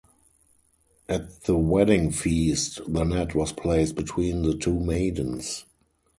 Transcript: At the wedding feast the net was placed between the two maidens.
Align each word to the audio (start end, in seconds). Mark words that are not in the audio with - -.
At 1.07 1.43
the 1.43 1.55
wedding 1.55 2.09
feast 2.09 2.81
the 2.91 3.03
net 3.03 3.35
was 3.35 3.51
placed 3.51 3.93
between 3.93 4.41
the 4.41 4.57
two 4.57 4.79
maidens. 4.79 5.65